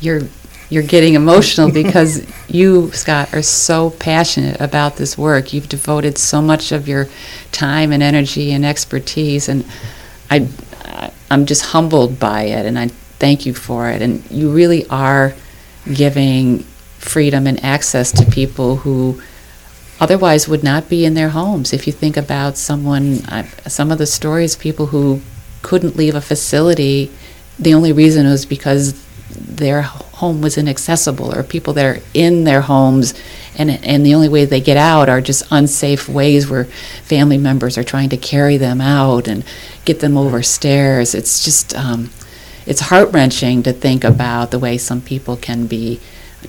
you're 0.00 0.22
you're 0.68 0.82
getting 0.82 1.14
emotional 1.14 1.72
because 1.82 2.26
you, 2.48 2.92
Scott, 2.92 3.32
are 3.34 3.42
so 3.42 3.90
passionate 3.90 4.60
about 4.60 4.96
this 4.96 5.16
work. 5.16 5.52
You've 5.52 5.68
devoted 5.68 6.18
so 6.18 6.42
much 6.42 6.72
of 6.72 6.86
your 6.86 7.08
time 7.50 7.90
and 7.90 8.02
energy 8.02 8.52
and 8.52 8.64
expertise, 8.64 9.48
and 9.48 9.64
I, 10.30 10.46
I'm 11.30 11.46
just 11.46 11.66
humbled 11.66 12.20
by 12.20 12.42
it, 12.42 12.66
and 12.66 12.78
I 12.78 12.88
thank 13.18 13.46
you 13.46 13.54
for 13.54 13.88
it. 13.88 14.02
And 14.02 14.28
you 14.30 14.52
really 14.52 14.86
are 14.88 15.34
giving 15.92 16.60
freedom 16.98 17.46
and 17.46 17.62
access 17.64 18.12
to 18.12 18.30
people 18.30 18.76
who 18.76 19.20
otherwise 20.00 20.48
would 20.48 20.64
not 20.64 20.88
be 20.88 21.04
in 21.04 21.14
their 21.14 21.28
homes. 21.28 21.72
If 21.72 21.86
you 21.86 21.92
think 21.92 22.16
about 22.16 22.56
someone, 22.56 23.24
uh, 23.26 23.44
some 23.68 23.90
of 23.90 23.98
the 23.98 24.06
stories, 24.06 24.56
people 24.56 24.86
who 24.86 25.20
couldn't 25.62 25.96
leave 25.96 26.14
a 26.14 26.20
facility, 26.20 27.10
the 27.58 27.74
only 27.74 27.92
reason 27.92 28.26
was 28.26 28.46
because 28.46 29.06
their 29.30 29.82
home 29.82 30.40
was 30.40 30.58
inaccessible 30.58 31.32
or 31.34 31.42
people 31.42 31.72
that 31.74 31.84
are 31.84 32.02
in 32.14 32.44
their 32.44 32.62
homes 32.62 33.14
and 33.56 33.70
and 33.84 34.04
the 34.04 34.14
only 34.14 34.28
way 34.28 34.44
they 34.44 34.60
get 34.60 34.76
out 34.76 35.08
are 35.08 35.20
just 35.20 35.44
unsafe 35.50 36.08
ways 36.08 36.48
where 36.48 36.64
family 37.04 37.38
members 37.38 37.78
are 37.78 37.84
trying 37.84 38.08
to 38.08 38.16
carry 38.16 38.56
them 38.56 38.80
out 38.80 39.28
and 39.28 39.44
get 39.84 40.00
them 40.00 40.16
over 40.16 40.42
stairs 40.42 41.14
it's 41.14 41.44
just 41.44 41.74
um, 41.76 42.10
it's 42.66 42.80
heart 42.80 43.12
wrenching 43.12 43.62
to 43.62 43.72
think 43.72 44.02
about 44.02 44.50
the 44.50 44.58
way 44.58 44.76
some 44.76 45.00
people 45.00 45.36
can 45.36 45.66
be 45.66 46.00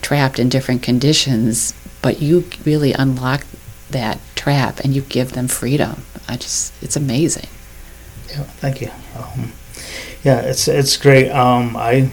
trapped 0.01 0.39
in 0.39 0.49
different 0.49 0.81
conditions 0.81 1.73
but 2.01 2.21
you 2.21 2.45
really 2.65 2.93
unlock 2.93 3.45
that 3.91 4.19
trap 4.35 4.79
and 4.79 4.95
you 4.95 5.01
give 5.01 5.33
them 5.33 5.47
freedom. 5.47 6.03
I 6.27 6.37
just 6.37 6.73
it's 6.81 6.95
amazing. 6.95 7.47
Yeah 8.29 8.43
thank 8.59 8.81
you. 8.81 8.89
Um, 9.17 9.51
yeah 10.23 10.41
it's 10.41 10.67
it's 10.67 10.97
great. 10.97 11.29
Um, 11.29 11.75
I 11.75 12.09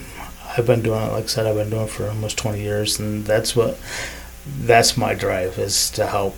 I've 0.57 0.67
been 0.67 0.83
doing 0.83 1.03
it, 1.03 1.13
like 1.13 1.25
I 1.25 1.29
said, 1.29 1.47
I've 1.47 1.55
been 1.55 1.71
doing 1.71 1.85
it 1.85 1.91
for 1.91 2.09
almost 2.09 2.37
20 2.39 2.61
years, 2.61 2.99
and 2.99 3.25
that's 3.25 3.55
what 3.55 3.79
that's 4.61 4.97
my 4.97 5.15
drive 5.15 5.59
is 5.59 5.91
to 5.91 6.07
help 6.07 6.37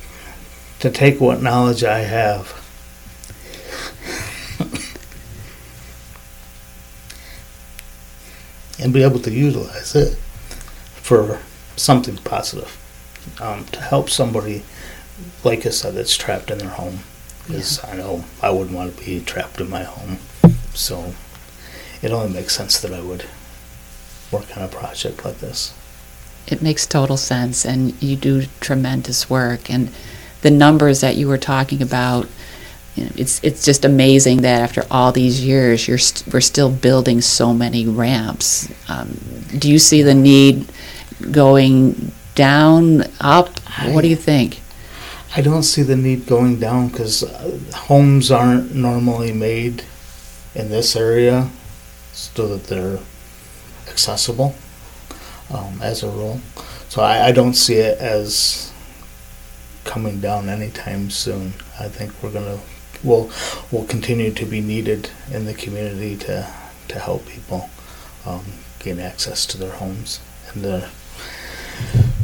to 0.80 0.90
take 0.90 1.20
what 1.20 1.42
knowledge 1.42 1.84
I 1.84 2.00
have. 2.00 2.56
and 8.78 8.92
be 8.92 9.02
able 9.02 9.20
to 9.20 9.30
utilize 9.30 9.94
it 9.94 10.16
for 10.96 11.40
something 11.76 12.16
positive 12.18 12.76
um, 13.40 13.64
to 13.66 13.80
help 13.80 14.10
somebody, 14.10 14.62
like 15.44 15.66
I 15.66 15.70
said, 15.70 15.94
that's 15.94 16.16
trapped 16.16 16.50
in 16.50 16.58
their 16.58 16.68
home. 16.68 17.00
Because 17.46 17.82
yeah. 17.82 17.90
I 17.90 17.96
know 17.96 18.24
I 18.42 18.50
wouldn't 18.50 18.76
want 18.76 18.96
to 18.96 19.04
be 19.04 19.20
trapped 19.20 19.60
in 19.60 19.70
my 19.70 19.82
home, 19.82 20.18
so 20.74 21.14
it 22.02 22.12
only 22.12 22.32
makes 22.32 22.54
sense 22.54 22.80
that 22.80 22.92
I 22.92 23.00
would 23.00 23.26
work 24.30 24.56
on 24.56 24.62
a 24.62 24.68
project 24.68 25.24
like 25.24 25.38
this. 25.38 25.74
It 26.46 26.62
makes 26.62 26.86
total 26.86 27.16
sense, 27.16 27.64
and 27.64 28.00
you 28.02 28.16
do 28.16 28.44
tremendous 28.60 29.28
work. 29.28 29.70
And 29.70 29.90
the 30.42 30.50
numbers 30.50 31.00
that 31.00 31.16
you 31.16 31.28
were 31.28 31.38
talking 31.38 31.82
about, 31.82 32.28
you 32.94 33.04
know, 33.04 33.10
it's 33.16 33.42
it's 33.42 33.64
just 33.64 33.84
amazing 33.84 34.42
that 34.42 34.62
after 34.62 34.84
all 34.90 35.12
these 35.12 35.44
years, 35.44 35.86
you're 35.86 35.98
st- 35.98 36.32
we're 36.32 36.40
still 36.40 36.70
building 36.70 37.20
so 37.20 37.52
many 37.52 37.86
ramps. 37.86 38.68
Um, 38.88 39.18
do 39.58 39.70
you 39.70 39.78
see 39.78 40.02
the 40.02 40.14
need 40.14 40.66
going 41.30 42.12
down, 42.40 43.04
up? 43.20 43.50
What 43.92 44.00
do 44.00 44.08
you 44.08 44.16
think? 44.16 44.62
I 45.36 45.42
don't 45.42 45.62
see 45.62 45.82
the 45.82 45.94
need 45.94 46.26
going 46.26 46.58
down 46.58 46.88
because 46.88 47.22
uh, 47.22 47.60
homes 47.74 48.30
aren't 48.30 48.74
normally 48.74 49.30
made 49.30 49.84
in 50.54 50.70
this 50.70 50.96
area 50.96 51.50
so 52.14 52.48
that 52.48 52.64
they're 52.64 52.98
accessible 53.88 54.54
um, 55.52 55.82
as 55.82 56.02
a 56.02 56.08
rule. 56.08 56.40
So 56.88 57.02
I, 57.02 57.26
I 57.26 57.32
don't 57.32 57.52
see 57.52 57.74
it 57.74 57.98
as 57.98 58.72
coming 59.84 60.18
down 60.18 60.48
anytime 60.48 61.10
soon. 61.10 61.52
I 61.78 61.88
think 61.88 62.10
we're 62.22 62.32
gonna 62.32 62.58
will 63.04 63.30
will 63.70 63.84
continue 63.84 64.32
to 64.32 64.46
be 64.46 64.62
needed 64.62 65.10
in 65.30 65.44
the 65.44 65.52
community 65.52 66.16
to 66.24 66.48
to 66.88 66.98
help 66.98 67.26
people 67.26 67.68
um, 68.24 68.44
gain 68.78 68.98
access 68.98 69.44
to 69.44 69.58
their 69.58 69.72
homes 69.72 70.20
and 70.48 70.64
their 70.64 70.88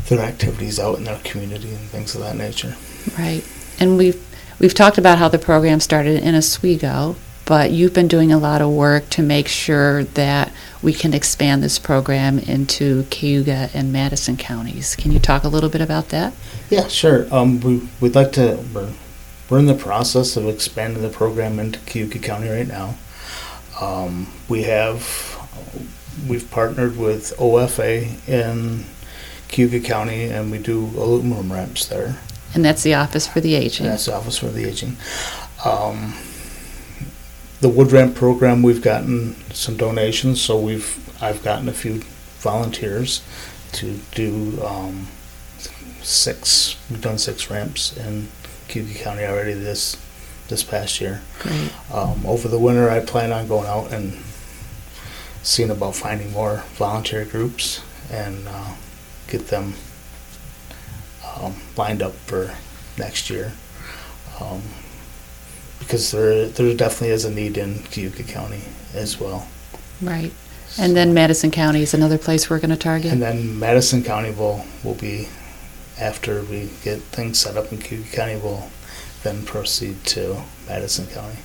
their 0.09 0.21
activities 0.21 0.79
out 0.79 0.99
in 0.99 1.05
their 1.05 1.21
community 1.25 1.71
and 1.71 1.81
things 1.89 2.15
of 2.15 2.21
that 2.23 2.37
nature. 2.37 2.77
Right, 3.19 3.45
and 3.79 3.97
we've 3.97 4.23
we've 4.59 4.75
talked 4.75 4.99
about 4.99 5.19
how 5.19 5.29
the 5.29 5.39
program 5.39 5.81
started 5.81 6.23
in 6.23 6.35
Oswego, 6.35 7.17
but 7.45 7.71
you've 7.71 7.95
been 7.95 8.09
doing 8.09 8.33
a 8.33 8.39
lot 8.39 8.61
of 8.61 8.71
work 8.71 9.09
to 9.11 9.23
make 9.23 9.49
sure 9.49 10.05
that 10.05 10.53
we 10.83 10.93
can 10.93 11.15
expand 11.15 11.63
this 11.63 11.79
program 11.79 12.39
into 12.39 13.05
Cayuga 13.05 13.71
and 13.73 13.93
Madison 13.93 14.37
counties. 14.37 14.97
Can 14.97 15.13
you 15.13 15.19
talk 15.19 15.45
a 15.45 15.49
little 15.49 15.71
bit 15.71 15.81
about 15.81 16.09
that? 16.11 16.35
Yeah, 16.71 16.89
sure. 16.89 17.33
Um, 17.35 17.61
we, 17.61 17.89
we'd 18.01 18.15
like 18.15 18.33
to, 18.33 18.63
we're, 18.75 18.93
we're 19.49 19.59
in 19.61 19.67
the 19.67 19.75
process 19.75 20.37
of 20.37 20.49
expanding 20.49 21.03
the 21.03 21.09
program 21.09 21.59
into 21.59 21.79
Cayuga 21.81 22.19
County 22.19 22.49
right 22.49 22.67
now. 22.67 22.97
Um, 23.81 24.27
we 24.49 24.65
have, 24.65 25.03
we've 26.29 26.51
partnered 26.51 26.97
with 26.97 27.33
OFA 27.39 28.29
in 28.29 28.85
Cayuga 29.49 29.81
County 29.81 30.25
and 30.25 30.51
we 30.51 30.59
do 30.59 30.87
aluminum 30.97 31.53
ramps 31.53 31.87
there. 31.87 32.19
And 32.55 32.65
that's 32.65 32.83
the 32.83 32.95
Office 32.95 33.27
for 33.27 33.41
the 33.41 33.55
Aging. 33.55 33.87
That's 33.87 34.07
the 34.07 34.15
Office 34.15 34.39
for 34.39 34.47
the 34.47 34.65
Aging. 34.65 34.97
Um, 35.65 36.15
the 37.61 37.69
wood 37.69 37.93
ramp 37.93 38.15
program, 38.15 38.63
we've 38.63 38.83
gotten 38.83 39.35
some 39.53 39.77
donations, 39.77 40.41
so 40.41 40.59
we've 40.59 41.03
I've 41.23 41.43
gotten 41.43 41.69
a 41.69 41.73
few 41.73 42.03
volunteers 42.39 43.23
to 43.73 43.99
do 44.15 44.63
um, 44.65 45.09
six. 46.03 46.77
We've 46.91 47.01
done 47.01 47.19
six 47.19 47.51
ramps 47.51 47.97
in 47.97 48.29
Cayuga 48.69 48.99
County 48.99 49.25
already 49.25 49.55
this 49.55 49.97
this 50.49 50.63
past 50.63 51.01
year. 51.01 51.23
Great. 51.41 51.73
Um, 51.93 52.25
over 52.27 52.49
the 52.49 52.59
winter, 52.59 52.89
I 52.91 53.01
plan 53.01 53.33
on 53.33 53.49
going 53.49 53.67
out 53.67 53.93
and 53.93 54.17
seeing 55.43 55.71
about 55.71 55.97
finding 55.97 56.33
more 56.33 56.65
volunteer 56.75 57.25
groups 57.25 57.81
and 58.11 58.47
uh, 58.49 58.75
get 59.29 59.49
them 59.49 59.75
um, 61.37 61.55
lined 61.77 62.03
up 62.03 62.15
for 62.15 62.55
next 62.99 63.31
year. 63.31 63.53
Um, 64.41 64.63
because 65.79 66.11
there 66.11 66.49
there 66.49 66.75
definitely 66.75 67.11
is 67.11 67.25
a 67.25 67.31
need 67.31 67.57
in 67.57 67.83
Cayuga 67.85 68.23
County 68.23 68.63
as 68.95 69.21
well. 69.21 69.47
Right. 70.03 70.33
And 70.79 70.97
then 70.97 71.15
Madison 71.15 71.51
County 71.51 71.83
is 71.83 71.95
another 71.95 72.19
place 72.19 72.51
we're 72.51 72.59
going 72.59 72.71
to 72.71 72.77
target. 72.77 73.13
And 73.13 73.23
then 73.23 73.59
Madison 73.59 74.03
County 74.03 74.31
will 74.31 74.65
will 74.83 74.95
be 74.95 75.29
after 75.99 76.43
we 76.43 76.71
get 76.83 77.01
things 77.01 77.39
set 77.39 77.57
up 77.57 77.73
in 77.73 77.79
Cayuga 77.79 78.09
County, 78.11 78.37
we'll 78.37 78.69
then 79.23 79.45
proceed 79.45 80.05
to 80.05 80.43
Madison 80.69 81.07
County. 81.07 81.39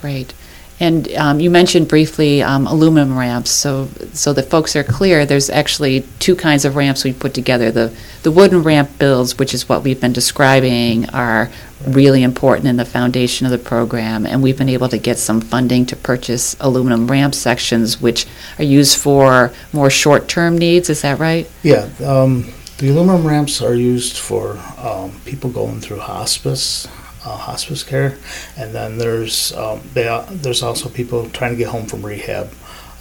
Great. 0.00 0.34
And 0.78 1.10
um, 1.14 1.40
you 1.40 1.50
mentioned 1.50 1.88
briefly 1.88 2.42
um, 2.42 2.66
aluminum 2.66 3.16
ramps, 3.16 3.50
so 3.50 3.88
so 4.12 4.34
that 4.34 4.50
folks 4.50 4.76
are 4.76 4.84
clear. 4.84 5.24
There's 5.24 5.48
actually 5.48 6.04
two 6.18 6.36
kinds 6.36 6.66
of 6.66 6.76
ramps 6.76 7.02
we 7.02 7.14
put 7.14 7.32
together. 7.32 7.70
The 7.70 7.96
the 8.22 8.30
wooden 8.30 8.62
ramp 8.62 8.98
builds, 8.98 9.38
which 9.38 9.54
is 9.54 9.70
what 9.70 9.82
we've 9.82 10.00
been 10.00 10.12
describing, 10.12 11.08
are 11.10 11.50
really 11.86 12.22
important 12.22 12.68
in 12.68 12.76
the 12.76 12.84
foundation 12.84 13.46
of 13.46 13.52
the 13.52 13.58
program, 13.58 14.26
and 14.26 14.42
we've 14.42 14.58
been 14.58 14.68
able 14.68 14.90
to 14.90 14.98
get 14.98 15.16
some 15.16 15.40
funding 15.40 15.86
to 15.86 15.96
purchase 15.96 16.56
aluminum 16.60 17.06
ramp 17.10 17.34
sections, 17.34 18.00
which 18.00 18.26
are 18.58 18.64
used 18.64 18.98
for 18.98 19.52
more 19.72 19.88
short-term 19.88 20.58
needs. 20.58 20.90
Is 20.90 21.02
that 21.02 21.18
right? 21.18 21.48
Yeah. 21.62 21.88
Um, 22.04 22.52
the 22.78 22.90
aluminum 22.90 23.26
ramps 23.26 23.62
are 23.62 23.74
used 23.74 24.18
for 24.18 24.58
um, 24.76 25.18
people 25.24 25.48
going 25.48 25.80
through 25.80 26.00
hospice 26.00 26.86
uh, 27.26 27.36
hospice 27.36 27.82
care, 27.82 28.16
and 28.56 28.72
then 28.72 28.98
there's 28.98 29.52
um, 29.54 29.80
they, 29.92 30.06
uh, 30.06 30.24
there's 30.30 30.62
also 30.62 30.88
people 30.88 31.28
trying 31.30 31.50
to 31.50 31.56
get 31.56 31.68
home 31.68 31.86
from 31.86 32.06
rehab. 32.06 32.52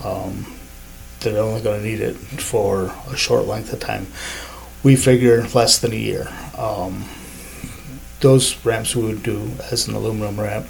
Um, 0.03 0.45
they're 1.19 1.41
only 1.41 1.61
going 1.61 1.81
to 1.81 1.87
need 1.87 2.01
it 2.01 2.15
for 2.15 2.91
a 3.09 3.15
short 3.15 3.45
length 3.45 3.71
of 3.71 3.79
time. 3.79 4.07
We 4.83 4.95
figure 4.95 5.47
less 5.53 5.79
than 5.79 5.93
a 5.93 5.95
year. 5.95 6.27
Um, 6.57 7.05
those 8.19 8.63
ramps 8.65 8.95
we 8.95 9.03
would 9.03 9.23
do 9.23 9.51
as 9.71 9.87
an 9.87 9.93
aluminum 9.93 10.39
ramp 10.39 10.67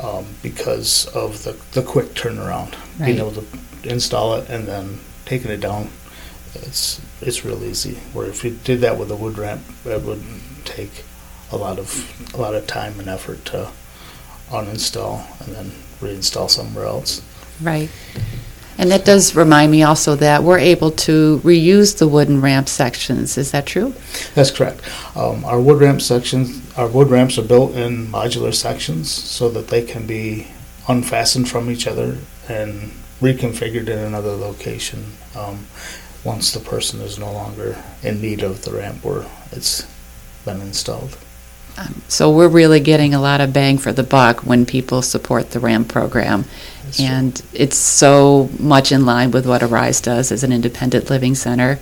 um, 0.00 0.26
because 0.42 1.06
of 1.14 1.44
the, 1.44 1.52
the 1.72 1.82
quick 1.82 2.08
turnaround, 2.14 2.74
being 2.98 3.18
able 3.18 3.32
to 3.32 3.46
install 3.84 4.34
it 4.34 4.48
and 4.50 4.66
then 4.66 5.00
taking 5.24 5.50
it 5.50 5.60
down. 5.60 5.88
It's 6.54 7.00
it's 7.22 7.44
real 7.44 7.64
easy. 7.64 7.94
Where 8.12 8.26
if 8.26 8.44
you 8.44 8.50
did 8.50 8.80
that 8.82 8.98
with 8.98 9.10
a 9.10 9.16
wood 9.16 9.38
ramp, 9.38 9.62
it 9.86 10.02
would 10.02 10.22
take 10.64 11.04
a 11.52 11.56
lot 11.56 11.78
of 11.78 12.34
a 12.34 12.38
lot 12.38 12.54
of 12.54 12.66
time 12.66 12.98
and 12.98 13.08
effort 13.08 13.44
to 13.46 13.70
uninstall 14.48 15.24
and 15.44 15.54
then 15.54 15.72
reinstall 16.00 16.50
somewhere 16.50 16.86
else. 16.86 17.22
Right. 17.60 17.90
And 18.78 18.90
that 18.90 19.04
does 19.04 19.36
remind 19.36 19.70
me 19.70 19.82
also 19.82 20.14
that 20.16 20.42
we're 20.42 20.58
able 20.58 20.90
to 20.90 21.40
reuse 21.44 21.98
the 21.98 22.08
wooden 22.08 22.40
ramp 22.40 22.68
sections. 22.68 23.36
Is 23.36 23.52
that 23.52 23.66
true? 23.66 23.94
That's 24.34 24.50
correct. 24.50 24.80
Um, 25.14 25.44
our 25.44 25.60
wood 25.60 25.80
ramp 25.80 26.00
sections, 26.00 26.60
our 26.76 26.88
wood 26.88 27.10
ramps 27.10 27.38
are 27.38 27.42
built 27.42 27.76
in 27.76 28.06
modular 28.06 28.54
sections 28.54 29.10
so 29.10 29.50
that 29.50 29.68
they 29.68 29.82
can 29.82 30.06
be 30.06 30.48
unfastened 30.88 31.48
from 31.48 31.70
each 31.70 31.86
other 31.86 32.18
and 32.48 32.92
reconfigured 33.20 33.88
in 33.88 33.98
another 33.98 34.32
location 34.32 35.04
um, 35.36 35.66
once 36.24 36.52
the 36.52 36.60
person 36.60 37.00
is 37.00 37.18
no 37.18 37.30
longer 37.30 37.82
in 38.02 38.20
need 38.20 38.42
of 38.42 38.64
the 38.64 38.72
ramp 38.72 39.04
or 39.04 39.26
it's 39.52 39.86
been 40.44 40.60
installed. 40.60 41.16
So 42.08 42.30
we're 42.30 42.48
really 42.48 42.80
getting 42.80 43.14
a 43.14 43.20
lot 43.20 43.40
of 43.40 43.52
bang 43.52 43.78
for 43.78 43.92
the 43.92 44.02
buck 44.02 44.40
when 44.40 44.66
people 44.66 45.02
support 45.02 45.50
the 45.50 45.60
ramp 45.60 45.88
program. 45.88 46.44
That's 46.84 46.96
true. 46.98 47.06
And 47.06 47.42
it's 47.54 47.76
so 47.76 48.50
much 48.58 48.92
in 48.92 49.06
line 49.06 49.30
with 49.30 49.46
what 49.46 49.62
Arise 49.62 50.00
does 50.00 50.30
as 50.30 50.44
an 50.44 50.52
independent 50.52 51.08
living 51.08 51.34
center. 51.34 51.78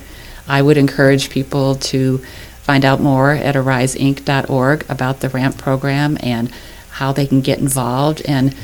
I 0.47 0.63
would 0.63 0.79
encourage 0.79 1.31
people 1.31 1.75
to 1.77 2.19
find 2.63 2.85
out 2.85 3.01
more 3.01 3.33
at 3.33 3.55
ariseinc.org 3.55 4.85
about 4.89 5.21
the 5.21 5.29
ramp 5.29 5.59
program 5.59 6.17
and 6.21 6.51
how 6.91 7.13
they 7.13 7.27
can 7.27 7.41
get 7.41 7.59
involved. 7.59 8.23
And 8.27 8.55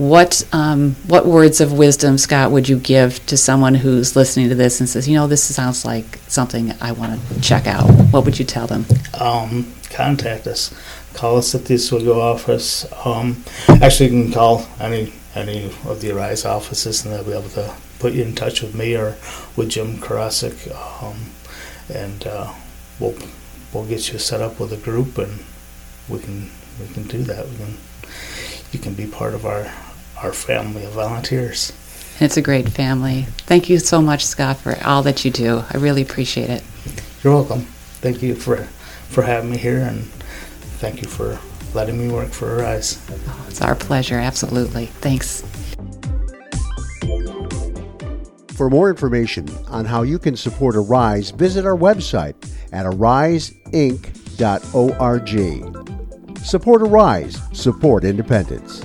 what 0.00 0.42
um, 0.52 0.96
what 1.06 1.26
words 1.26 1.60
of 1.60 1.74
wisdom, 1.74 2.16
Scott, 2.16 2.50
would 2.50 2.70
you 2.70 2.78
give 2.78 3.24
to 3.26 3.36
someone 3.36 3.74
who's 3.74 4.16
listening 4.16 4.48
to 4.48 4.54
this 4.54 4.80
and 4.80 4.88
says, 4.88 5.06
you 5.06 5.14
know, 5.14 5.26
this 5.26 5.42
sounds 5.54 5.84
like 5.84 6.16
something 6.26 6.72
I 6.80 6.92
want 6.92 7.20
to 7.20 7.40
check 7.42 7.66
out? 7.66 7.84
What 8.10 8.24
would 8.24 8.38
you 8.38 8.46
tell 8.46 8.66
them? 8.66 8.86
um, 9.20 9.70
contact 9.90 10.46
us. 10.46 10.72
Call 11.12 11.36
us 11.36 11.54
at 11.54 11.66
the 11.66 11.74
Oswego 11.74 12.18
office. 12.18 12.86
Um, 13.04 13.44
actually, 13.68 14.08
you 14.16 14.22
can 14.22 14.32
call 14.32 14.66
any 14.80 15.12
any 15.34 15.66
of 15.84 16.00
the 16.00 16.12
Arise 16.12 16.46
offices, 16.46 17.04
and 17.04 17.12
they'll 17.12 17.24
be 17.24 17.32
able 17.32 17.50
to 17.50 17.74
put 17.98 18.14
you 18.14 18.22
in 18.22 18.34
touch 18.34 18.62
with 18.62 18.74
me 18.74 18.96
or 18.96 19.16
with 19.54 19.68
Jim 19.68 19.98
Karasik, 19.98 20.72
um, 21.02 21.16
and 21.94 22.26
uh, 22.26 22.50
we'll 22.98 23.14
we'll 23.74 23.84
get 23.84 24.10
you 24.10 24.18
set 24.18 24.40
up 24.40 24.58
with 24.58 24.72
a 24.72 24.78
group, 24.78 25.18
and 25.18 25.40
we 26.08 26.20
can 26.20 26.50
we 26.80 26.88
can 26.94 27.02
do 27.02 27.22
that. 27.24 27.46
We 27.50 27.56
can 27.56 27.76
you 28.72 28.78
can 28.78 28.94
be 28.94 29.06
part 29.06 29.34
of 29.34 29.44
our 29.44 29.70
our 30.22 30.32
family 30.32 30.84
of 30.84 30.92
volunteers. 30.92 31.72
It's 32.20 32.36
a 32.36 32.42
great 32.42 32.68
family. 32.68 33.22
Thank 33.46 33.70
you 33.70 33.78
so 33.78 34.02
much, 34.02 34.26
Scott, 34.26 34.58
for 34.58 34.76
all 34.84 35.02
that 35.04 35.24
you 35.24 35.30
do. 35.30 35.64
I 35.70 35.78
really 35.78 36.02
appreciate 36.02 36.50
it. 36.50 36.62
You're 37.24 37.34
welcome. 37.34 37.60
Thank 38.00 38.22
you 38.22 38.34
for 38.34 38.68
for 39.08 39.22
having 39.22 39.50
me 39.50 39.56
here, 39.56 39.80
and 39.80 40.04
thank 40.78 41.02
you 41.02 41.08
for 41.08 41.38
letting 41.74 41.98
me 41.98 42.12
work 42.12 42.30
for 42.30 42.56
Arise. 42.56 43.04
Oh, 43.26 43.46
it's 43.48 43.60
our 43.60 43.74
pleasure, 43.74 44.18
absolutely. 44.18 44.86
Thanks. 44.86 45.42
For 48.56 48.70
more 48.70 48.90
information 48.90 49.48
on 49.68 49.84
how 49.84 50.02
you 50.02 50.18
can 50.18 50.36
support 50.36 50.76
Arise, 50.76 51.30
visit 51.30 51.64
our 51.64 51.76
website 51.76 52.34
at 52.72 52.84
ariseinc.org. 52.86 53.50
Support 56.44 56.82
Arise, 56.82 57.40
support 57.52 58.04
independence. 58.04 58.84